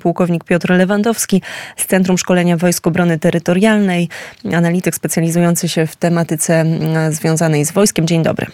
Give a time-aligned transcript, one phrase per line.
[0.00, 1.42] pułkownik Piotr Lewandowski
[1.76, 4.08] z Centrum Szkolenia Wojsk Obrony Terytorialnej,
[4.54, 8.06] analityk specjalizujący się w tematyce mm, związanej z wojskiem.
[8.06, 8.46] Dzień dobry.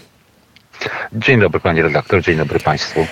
[1.13, 3.07] Dzień dobry panie redaktor, dzień dobry państwu.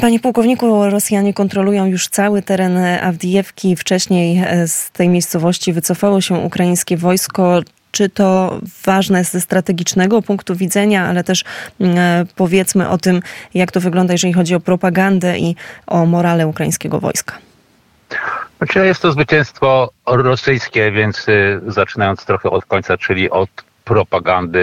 [0.00, 3.76] Panie pułkowniku, Rosjanie kontrolują już cały teren Awdijewki.
[3.76, 7.60] Wcześniej e, z tej miejscowości wycofało się ukraińskie wojsko.
[7.90, 11.44] Czy to ważne ze strategicznego punktu widzenia, ale też
[11.80, 13.20] mm, e, powiedzmy o tym,
[13.54, 15.56] jak to wygląda, jeżeli chodzi o propagandę i
[15.86, 17.38] o morale ukraińskiego wojska?
[18.58, 23.50] Znaczy jest to zwycięstwo rosyjskie, więc y, zaczynając trochę od końca, czyli od
[23.84, 24.58] propagandy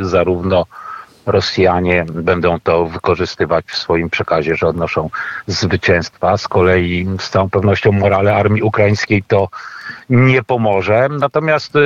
[0.00, 0.66] y, zarówno
[1.26, 5.10] Rosjanie będą to wykorzystywać w swoim przekazie, że odnoszą
[5.46, 6.36] zwycięstwa.
[6.36, 9.48] Z kolei z całą pewnością morale armii ukraińskiej to
[10.10, 11.08] nie pomoże.
[11.10, 11.80] Natomiast y,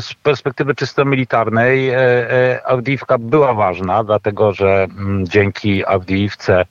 [0.00, 6.64] z perspektywy czysto militarnej e, e, Awdijiwka była ważna, dlatego że mm, dzięki Awdijiwce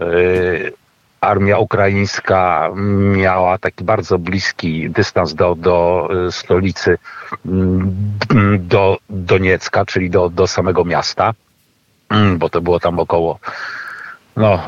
[0.00, 0.72] y,
[1.20, 2.70] armia ukraińska
[3.16, 6.98] miała taki bardzo bliski dystans do, do stolicy,
[7.46, 8.18] mm,
[8.58, 11.34] do Doniecka, czyli do, do samego miasta,
[12.10, 13.38] mm, bo to było tam około
[14.36, 14.64] no,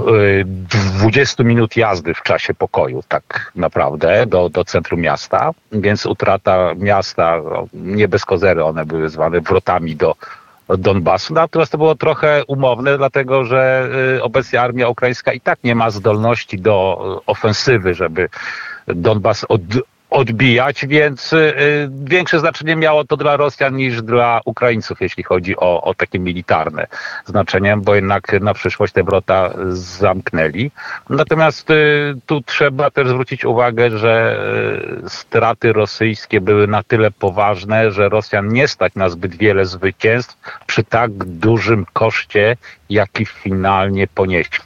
[0.99, 7.41] 20 minut jazdy w czasie pokoju, tak naprawdę, do, do centrum miasta, więc utrata miasta,
[7.45, 10.17] no, nie bez kozery one były zwane wrotami do,
[10.69, 11.35] Donbasu.
[11.35, 15.91] Natomiast to było trochę umowne, dlatego że y, obecnie armia ukraińska i tak nie ma
[15.91, 18.29] zdolności do ofensywy, żeby
[18.87, 19.61] Donbas od,
[20.13, 25.83] odbijać, więc y, większe znaczenie miało to dla Rosjan niż dla Ukraińców, jeśli chodzi o,
[25.83, 26.87] o takie militarne
[27.27, 30.71] znaczenie, bo jednak na przyszłość te wrota zamknęli.
[31.11, 34.39] Natomiast y, tu trzeba też zwrócić uwagę, że
[35.05, 40.37] y, straty rosyjskie były na tyle poważne, że Rosjan nie stać na zbyt wiele zwycięstw
[40.67, 42.57] przy tak dużym koszcie,
[42.91, 44.59] jaki finalnie ponieśli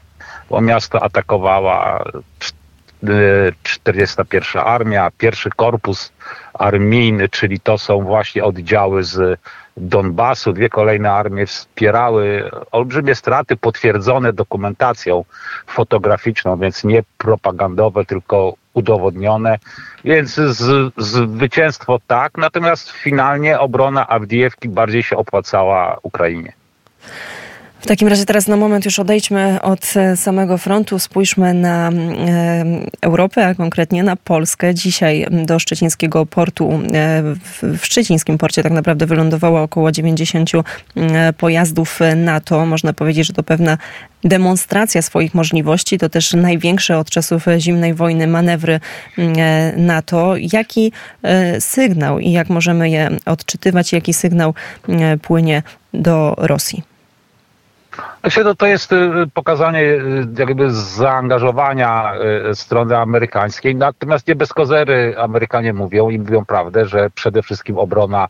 [0.50, 2.04] bo miasto atakowała
[3.62, 6.12] 41 Armia, pierwszy korpus
[6.54, 9.40] armijny, czyli to są właśnie oddziały z
[9.76, 10.52] Donbasu.
[10.52, 15.24] Dwie kolejne armie wspierały olbrzymie straty potwierdzone dokumentacją
[15.66, 19.58] fotograficzną, więc nie propagandowe, tylko udowodnione.
[20.04, 26.52] Więc z, zwycięstwo tak, natomiast finalnie obrona Awdijewki bardziej się opłacała Ukrainie.
[27.86, 32.64] W takim razie teraz na moment już odejdźmy od e, samego frontu, spójrzmy na e,
[33.00, 34.74] Europę, a konkretnie na Polskę.
[34.74, 37.22] Dzisiaj do szczecińskiego portu, e,
[37.62, 40.50] w szczecińskim porcie tak naprawdę wylądowało około 90
[41.38, 42.66] pojazdów NATO.
[42.66, 43.78] Można powiedzieć, że to pewna
[44.24, 45.98] demonstracja swoich możliwości.
[45.98, 48.80] To też największe od czasów zimnej wojny manewry
[49.76, 50.34] NATO.
[50.52, 50.92] Jaki
[51.60, 54.54] sygnał i jak możemy je odczytywać, jaki sygnał
[55.22, 55.62] płynie
[55.94, 56.95] do Rosji?
[58.24, 58.96] Myślę, że to jest y,
[59.34, 62.12] pokazanie y, jakby zaangażowania
[62.50, 63.76] y, strony amerykańskiej.
[63.76, 68.28] Natomiast nie bez kozery Amerykanie mówią i mówią prawdę, że przede wszystkim obrona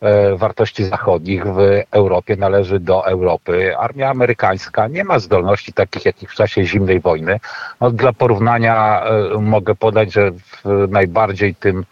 [0.00, 1.58] e, wartości zachodnich w
[1.90, 3.76] Europie należy do Europy.
[3.78, 7.40] Armia amerykańska nie ma zdolności takich, jakich w czasie zimnej wojny.
[7.80, 11.84] No, dla porównania e, mogę podać, że w najbardziej tym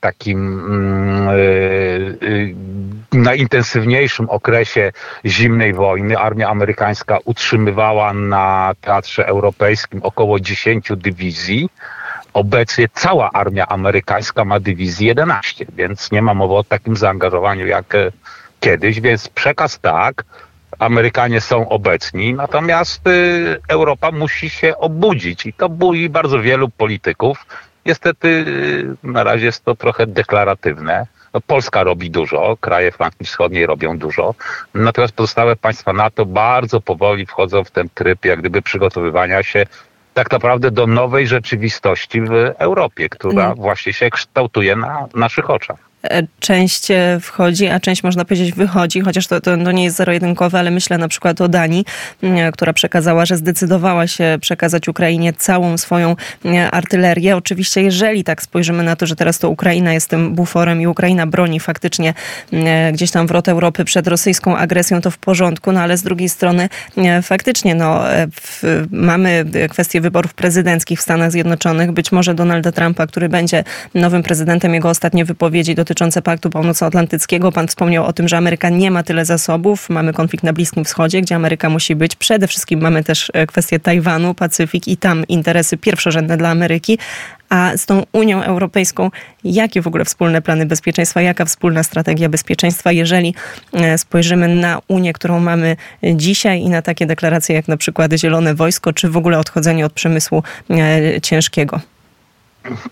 [0.00, 4.92] takim mm, e, najintensywniejszym okresie
[5.24, 11.68] zimnej wojny armia amerykańska utrzymywała na teatrze europejskim około 10 dywizji.
[12.32, 17.96] Obecnie cała armia amerykańska ma dywizji 11, więc nie ma mowy o takim zaangażowaniu jak
[18.60, 20.24] kiedyś, więc przekaz tak,
[20.78, 23.00] Amerykanie są obecni, natomiast
[23.68, 27.46] Europa musi się obudzić i to boi bardzo wielu polityków,
[27.86, 31.06] Niestety y, na razie jest to trochę deklaratywne.
[31.34, 34.34] No, Polska robi dużo, kraje flanki wschodniej robią dużo,
[34.74, 39.66] natomiast pozostałe państwa NATO bardzo powoli wchodzą w ten tryb jak gdyby przygotowywania się
[40.14, 43.56] tak naprawdę do nowej rzeczywistości w Europie, która mm.
[43.56, 45.85] właśnie się kształtuje na naszych oczach.
[46.10, 49.96] E, część e, wchodzi, a część można powiedzieć wychodzi, chociaż to, to, to nie jest
[49.96, 51.84] zero-jedynkowe, ale myślę na przykład o Danii,
[52.22, 56.16] e, która przekazała, że zdecydowała się przekazać Ukrainie całą swoją
[56.72, 57.36] artylerię.
[57.36, 61.26] Oczywiście, jeżeli tak spojrzymy na to, że teraz to Ukraina jest tym buforem i Ukraina
[61.26, 62.14] broni faktycznie
[62.92, 66.68] gdzieś tam wrot Europy przed rosyjską agresją, to w porządku, no ale z drugiej strony
[67.22, 68.00] faktycznie no,
[68.32, 71.92] w, mamy kwestię wyborów prezydenckich w Stanach Zjednoczonych.
[71.92, 73.64] Być może Donalda Trumpa, który będzie
[73.94, 77.52] nowym prezydentem, jego ostatnie wypowiedzi dotyczące dotyczące Paktu Północnoatlantyckiego.
[77.52, 79.90] Pan wspomniał o tym, że Ameryka nie ma tyle zasobów.
[79.90, 82.16] Mamy konflikt na Bliskim Wschodzie, gdzie Ameryka musi być.
[82.16, 86.98] Przede wszystkim mamy też e, kwestię Tajwanu, Pacyfik i tam interesy pierwszorzędne dla Ameryki.
[87.48, 89.10] A z tą Unią Europejską,
[89.44, 93.34] jakie w ogóle wspólne plany bezpieczeństwa, jaka wspólna strategia bezpieczeństwa, jeżeli
[93.72, 98.54] e, spojrzymy na Unię, którą mamy dzisiaj i na takie deklaracje jak na przykład Zielone
[98.54, 101.80] Wojsko, czy w ogóle odchodzenie od przemysłu e, ciężkiego?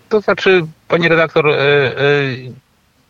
[0.09, 1.55] To znaczy, pani redaktor, e,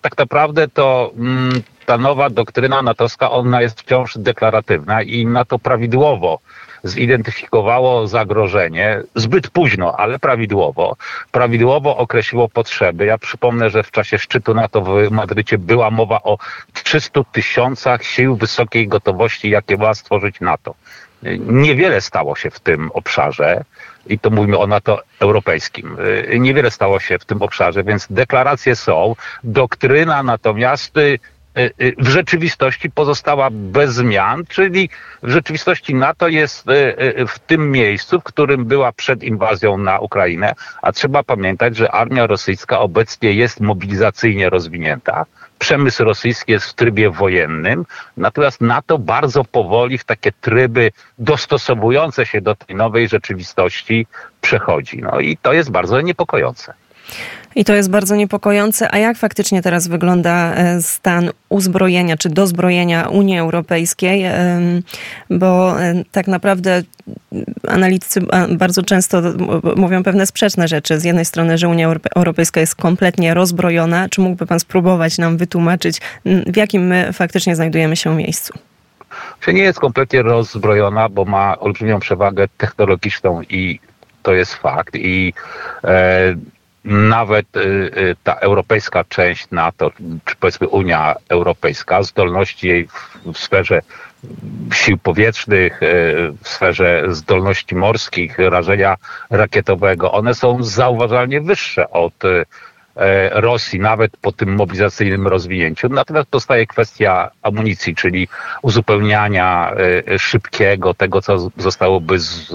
[0.06, 5.60] tak naprawdę to mm, ta nowa doktryna natowska, ona jest wciąż deklaratywna i na to
[5.60, 6.40] prawidłowo
[6.84, 10.96] zidentyfikowało zagrożenie zbyt późno, ale prawidłowo.
[11.31, 13.06] Prawidłowo określiło potrzeby.
[13.06, 16.38] Ja przypomnę, że w czasie szczytu NATO w Madrycie była mowa o
[16.74, 20.75] 300 tysiącach sił wysokiej gotowości, jakie ma stworzyć NATO.
[21.39, 23.63] Niewiele stało się w tym obszarze
[24.07, 25.98] i to mówimy o NATO europejskim.
[26.39, 29.16] Niewiele stało się w tym obszarze, więc deklaracje są.
[29.44, 30.94] Doktryna natomiast
[31.57, 34.89] Y, y, w rzeczywistości pozostała bez zmian, czyli
[35.24, 40.54] w rzeczywistości NATO jest y, w tym miejscu, w którym była przed inwazją na Ukrainę,
[40.81, 45.25] a trzeba pamiętać, że armia rosyjska obecnie jest mobilizacyjnie rozwinięta.
[45.66, 47.86] Przemysł rosyjski jest w trybie wojennym,
[48.18, 54.08] natomiast NATO bardzo powoli w takie tryby dostosowujące się do tej nowej rzeczywistości
[54.42, 55.02] przechodzi.
[55.02, 56.74] No i to jest bardzo niepokojące.
[57.56, 58.92] I to jest bardzo niepokojące.
[58.92, 64.25] A jak faktycznie teraz wygląda e, stan uzbrojenia czy dozbrojenia Unii Europejskiej?
[65.30, 66.84] Bo e, tak naprawdę
[67.68, 69.22] analitycy bardzo często
[69.75, 71.00] mówią pewne sprzeczne rzeczy.
[71.00, 74.10] Z jednej strony, że Unia Europejska jest kompletnie rozbrojona.
[74.10, 78.54] Czy mógłby Pan spróbować nam wytłumaczyć, w jakim my faktycznie znajdujemy się miejscu?
[79.40, 83.80] Czy nie jest kompletnie rozbrojona, bo ma olbrzymią przewagę technologiczną i
[84.24, 84.96] to jest fakt.
[84.96, 85.34] I
[85.84, 86.36] e,
[86.86, 89.92] nawet y, y, ta europejska część NATO,
[90.26, 92.88] czy powiedzmy Unia Europejska, zdolności jej
[93.34, 93.82] w sferze
[94.74, 95.88] sił powietrznych, y,
[96.44, 98.96] w sferze zdolności morskich, rażenia
[99.30, 102.14] rakietowego, one są zauważalnie wyższe od
[103.32, 105.90] Rosji, nawet po tym mobilizacyjnym rozwinięciu.
[105.90, 108.28] Natomiast pozostaje kwestia amunicji, czyli
[108.62, 109.74] uzupełniania
[110.18, 112.52] szybkiego tego, co zostałoby z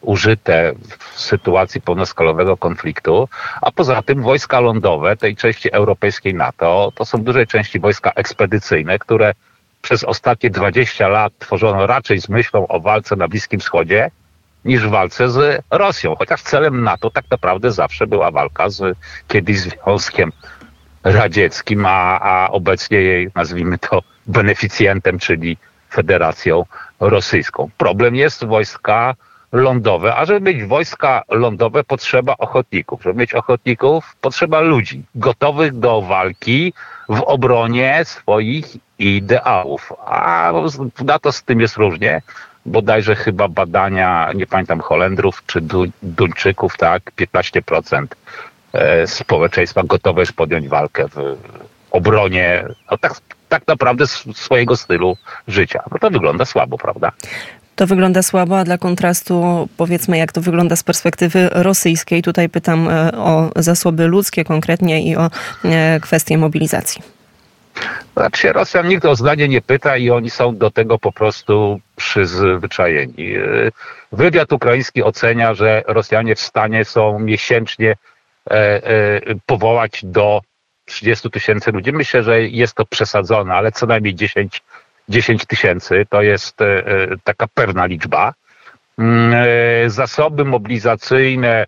[0.00, 3.28] użyte w sytuacji pełnoskalowego konfliktu,
[3.62, 8.12] a poza tym wojska lądowe tej części europejskiej NATO to są w dużej części wojska
[8.14, 9.34] ekspedycyjne, które
[9.82, 14.10] przez ostatnie 20 lat tworzono raczej z myślą o walce na Bliskim Wschodzie
[14.64, 18.98] niż walce z Rosją, chociaż celem NATO tak naprawdę zawsze była walka z
[19.28, 20.32] kiedyś Związkiem
[21.04, 25.56] Radzieckim, a, a obecnie jej, nazwijmy to, beneficjentem, czyli
[25.90, 26.64] Federacją
[27.00, 27.70] Rosyjską.
[27.78, 29.14] Problem jest wojska
[29.52, 33.02] lądowe, a żeby mieć wojska lądowe potrzeba ochotników.
[33.02, 36.72] Żeby mieć ochotników potrzeba ludzi gotowych do walki
[37.08, 38.66] w obronie swoich
[38.98, 39.92] ideałów.
[40.06, 40.52] A
[41.04, 42.22] na to z tym jest różnie.
[42.66, 45.60] Bodajże chyba badania, nie pamiętam, Holendrów czy
[46.02, 48.06] Duńczyków, tak, 15%
[48.72, 51.36] e, społeczeństwa gotowe jest podjąć walkę w
[51.90, 53.14] obronie, no tak,
[53.48, 55.16] tak naprawdę swojego stylu
[55.48, 55.82] życia.
[55.92, 57.12] No to wygląda słabo, prawda?
[57.80, 62.22] To wygląda słabo, a dla kontrastu powiedzmy, jak to wygląda z perspektywy rosyjskiej.
[62.22, 65.30] Tutaj pytam e, o zasoby ludzkie konkretnie i o
[65.64, 67.02] e, kwestię mobilizacji.
[68.16, 73.36] Znaczy Rosjan nikt o zdanie nie pyta i oni są do tego po prostu przyzwyczajeni.
[73.36, 73.40] E,
[74.12, 77.96] wywiad ukraiński ocenia, że Rosjanie w stanie są miesięcznie
[79.46, 80.40] powołać do
[80.84, 81.92] 30 tysięcy ludzi.
[81.92, 84.62] Myślę, że jest to przesadzone, ale co najmniej 10
[85.10, 88.34] 10 tysięcy, to jest e, e, taka pewna liczba.
[88.98, 91.66] Mm, e, zasoby mobilizacyjne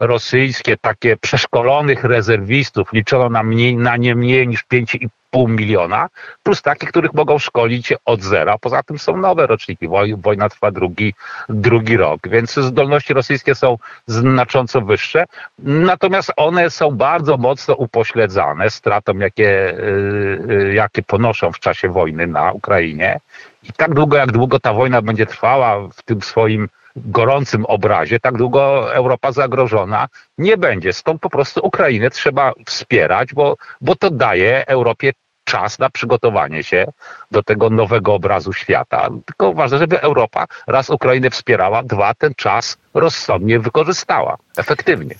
[0.00, 6.08] rosyjskie, takie przeszkolonych rezerwistów, liczono na, mniej, na nie mniej niż 5,5 pół miliona,
[6.42, 8.58] plus takich, których mogą szkolić od zera.
[8.58, 9.88] Poza tym są nowe roczniki.
[10.16, 11.14] Wojna trwa drugi,
[11.48, 15.24] drugi rok, więc zdolności rosyjskie są znacząco wyższe.
[15.58, 22.26] Natomiast one są bardzo mocno upośledzane stratą, jakie, y, y, jakie ponoszą w czasie wojny
[22.26, 23.20] na Ukrainie.
[23.62, 28.36] I tak długo, jak długo ta wojna będzie trwała w tym swoim gorącym obrazie, tak
[28.36, 30.92] długo Europa zagrożona nie będzie.
[30.92, 35.12] Stąd po prostu Ukrainę trzeba wspierać, bo, bo to daje Europie
[35.44, 36.86] czas na przygotowanie się
[37.30, 39.08] do tego nowego obrazu świata.
[39.26, 45.14] Tylko ważne, żeby Europa raz Ukrainę wspierała, dwa ten czas rozsądnie wykorzystała, efektywnie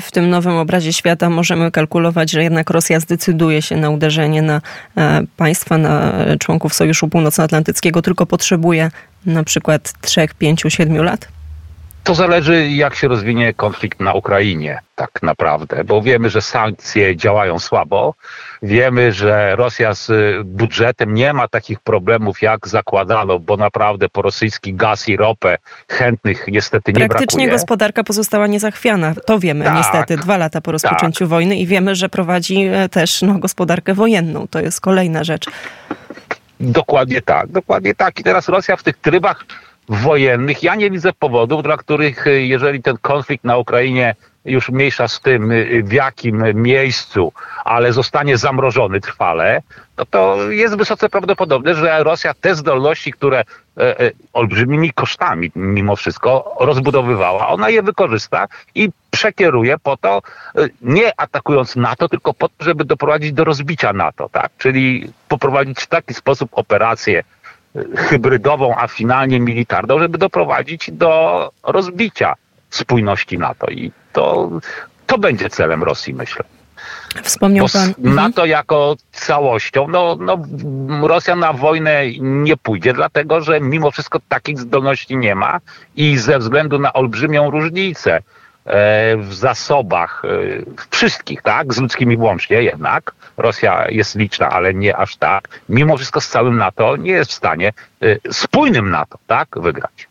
[0.00, 4.60] w tym nowym obrazie świata możemy kalkulować, że jednak Rosja zdecyduje się na uderzenie na
[4.96, 8.90] e, państwa, na członków Sojuszu Północnoatlantyckiego, tylko potrzebuje
[9.26, 11.37] na przykład 3, 5, 7 lat?
[12.08, 17.58] To zależy, jak się rozwinie konflikt na Ukrainie, tak naprawdę, bo wiemy, że sankcje działają
[17.58, 18.14] słabo.
[18.62, 20.10] Wiemy, że Rosja z
[20.46, 25.58] budżetem nie ma takich problemów, jak zakładano, bo naprawdę po rosyjski gaz i ropę
[25.90, 27.52] chętnych niestety nie Praktycznie brakuje.
[27.58, 29.14] gospodarka pozostała niezachwiana.
[29.26, 31.28] To wiemy Tak, niestety dwa lata po rozpoczęciu tak.
[31.28, 34.46] wojny i wiemy, że prowadzi e, też no, gospodarkę wojenną.
[34.50, 35.46] To jest kolejna rzecz.
[36.60, 38.20] Dokładnie tak, dokładnie tak.
[38.20, 39.44] I teraz Rosja w tych trybach
[39.88, 44.14] wojennych, ja nie widzę powodów, dla których y, jeżeli ten konflikt na Ukrainie
[44.44, 47.32] już mniejsza z tym, y, w jakim miejscu,
[47.64, 49.62] ale zostanie zamrożony trwale,
[49.98, 55.96] no to jest wysoce prawdopodobne, że Rosja te zdolności, które e, e, olbrzymimi kosztami mimo
[55.96, 60.22] wszystko rozbudowywała, ona je wykorzysta i przekieruje po to,
[60.54, 64.50] e, nie atakując NATO, tylko po to, żeby doprowadzić do rozbicia NATO, tak?
[64.58, 67.22] Czyli poprowadzić w taki sposób operację
[67.96, 72.34] hybrydową, a finalnie militarną, żeby doprowadzić do rozbicia
[72.70, 73.66] spójności NATO.
[73.66, 74.50] I to,
[75.06, 76.44] to będzie celem Rosji, myślę.
[77.22, 78.14] Wspomniał Bo pan.
[78.14, 80.38] NATO jako całością, no, no
[81.08, 85.60] Rosja na wojnę nie pójdzie, dlatego że mimo wszystko takich zdolności nie ma
[85.96, 88.22] i ze względu na olbrzymią różnicę
[89.18, 90.28] w zasobach e,
[90.90, 96.20] wszystkich, tak, z ludzkimi włącznie jednak, Rosja jest liczna, ale nie aż tak, mimo wszystko
[96.20, 97.72] z całym NATO nie jest w stanie
[98.02, 100.08] e, spójnym NATO, tak, wygrać.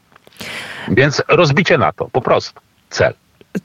[0.88, 3.14] Więc rozbicie NATO, po prostu, cel.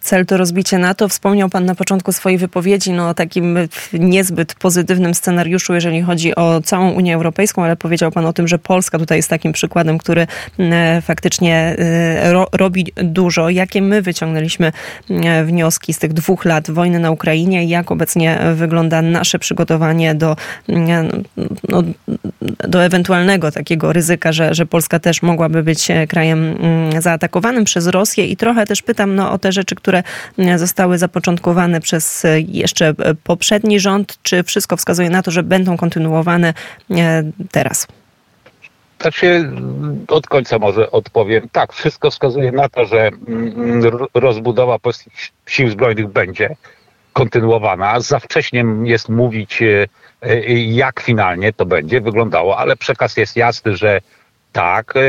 [0.00, 1.08] Cel to rozbicie NATO.
[1.08, 3.58] Wspomniał Pan na początku swojej wypowiedzi no, o takim
[3.92, 8.58] niezbyt pozytywnym scenariuszu, jeżeli chodzi o całą Unię Europejską, ale powiedział Pan o tym, że
[8.58, 10.26] Polska tutaj jest takim przykładem, który
[10.58, 13.50] e, faktycznie e, ro, robi dużo.
[13.50, 14.72] Jakie my wyciągnęliśmy
[15.10, 20.36] e, wnioski z tych dwóch lat wojny na Ukrainie jak obecnie wygląda nasze przygotowanie do,
[21.68, 21.82] no,
[22.68, 26.58] do ewentualnego takiego ryzyka, że, że Polska też mogłaby być krajem
[26.98, 30.02] zaatakowanym przez Rosję i trochę też pytam no, o te rzeczy, które
[30.38, 34.18] mm, zostały zapoczątkowane przez e, jeszcze e, poprzedni rząd.
[34.22, 36.54] Czy wszystko wskazuje na to, że będą kontynuowane
[36.90, 37.86] e, teraz?
[39.00, 39.50] Znaczy,
[40.08, 41.48] od końca może odpowiem.
[41.52, 45.12] Tak, wszystko wskazuje na to, że mm, ro- rozbudowa polskich
[45.46, 46.56] sił zbrojnych będzie
[47.12, 48.00] kontynuowana.
[48.00, 49.62] Za wcześnie jest mówić,
[50.66, 54.00] jak finalnie to będzie wyglądało, ale przekaz jest jasny, że
[54.52, 54.96] tak.
[54.96, 55.00] e,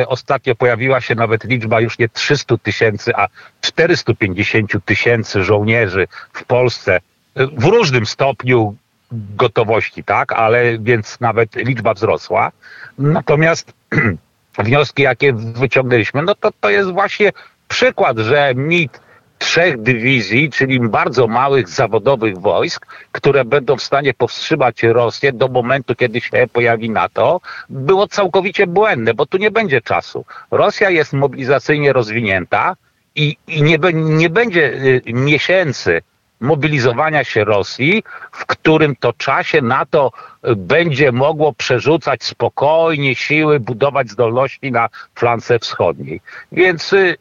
[0.00, 3.28] e, Ostatnio pojawiła się nawet liczba już nie 300 tysięcy, a
[3.60, 8.76] 450 tysięcy żołnierzy w Polsce e, w różnym stopniu
[9.12, 12.52] gotowości, tak, ale więc nawet liczba wzrosła.
[12.98, 13.72] Natomiast
[14.58, 17.32] wnioski, jakie wyciągnęliśmy, no to to jest właśnie
[17.68, 19.00] przykład, że mit
[19.38, 25.94] trzech dywizji, czyli bardzo małych zawodowych wojsk, które będą w stanie powstrzymać Rosję do momentu,
[25.94, 30.24] kiedy się pojawi NATO, było całkowicie błędne, bo tu nie będzie czasu.
[30.50, 32.76] Rosja jest mobilizacyjnie rozwinięta
[33.14, 36.02] i, i nie, nie będzie y, miesięcy
[36.40, 38.02] mobilizowania się Rosji,
[38.32, 40.12] w którym to czasie NATO
[40.46, 46.20] y, będzie mogło przerzucać spokojnie siły, budować zdolności na flance wschodniej.
[46.52, 47.16] Więc y,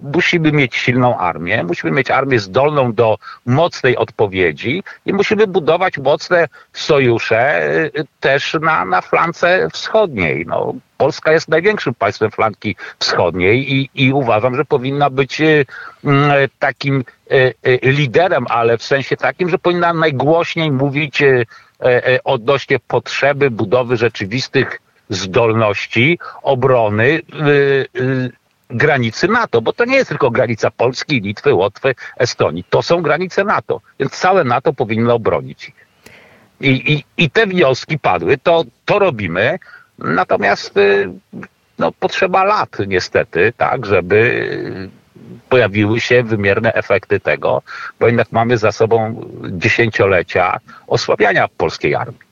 [0.00, 6.48] musimy mieć silną armię, musimy mieć armię zdolną do mocnej odpowiedzi i musimy budować mocne
[6.72, 10.46] sojusze y, też na, na flance wschodniej.
[10.46, 15.66] No, Polska jest największym państwem flanki wschodniej i, i uważam, że powinna być y,
[16.04, 21.46] mm, takim y, y, liderem, ale w sensie takim, że powinna najgłośniej mówić y,
[21.84, 27.20] y, y, odnośnie potrzeby budowy rzeczywistych zdolności obrony y,
[27.96, 28.32] y,
[28.70, 32.64] granicy NATO, bo to nie jest tylko granica Polski, Litwy, Łotwy, Estonii.
[32.70, 35.88] To są granice NATO, więc całe NATO powinno obronić ich.
[36.60, 39.58] I, i, i te wnioski padły, to, to robimy,
[39.98, 41.10] natomiast y,
[41.78, 44.48] no, potrzeba lat niestety, tak, żeby
[45.48, 47.62] pojawiły się wymierne efekty tego,
[48.00, 52.28] bo jednak mamy za sobą dziesięciolecia osłabiania polskiej armii.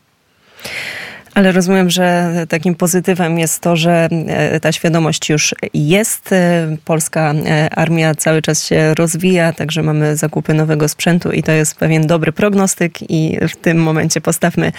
[1.37, 6.33] Ale rozumiem, że takim pozytywem jest to, że e, ta świadomość już jest.
[6.33, 11.53] E, Polska e, armia cały czas się rozwija, także mamy zakupy nowego sprzętu i to
[11.53, 14.73] jest pewien dobry prognostyk i w tym momencie postawmy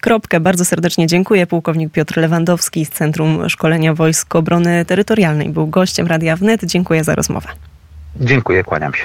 [0.00, 0.40] kropkę.
[0.40, 1.46] Bardzo serdecznie dziękuję.
[1.46, 6.64] Pułkownik Piotr Lewandowski z Centrum Szkolenia Wojsk Obrony Terytorialnej był gościem Radia Wnet.
[6.64, 7.48] Dziękuję za rozmowę.
[8.20, 9.04] Dziękuję, kłaniam się.